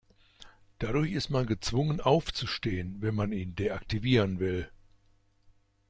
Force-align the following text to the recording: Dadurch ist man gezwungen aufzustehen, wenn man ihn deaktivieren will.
Dadurch 0.79 1.11
ist 1.11 1.29
man 1.29 1.45
gezwungen 1.45 2.01
aufzustehen, 2.01 2.99
wenn 3.03 3.13
man 3.13 3.31
ihn 3.31 3.53
deaktivieren 3.53 4.39
will. 4.39 4.67